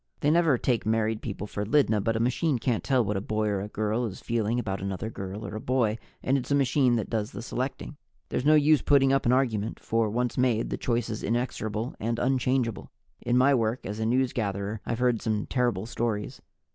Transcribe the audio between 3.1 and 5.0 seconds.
a boy or girl is feeling about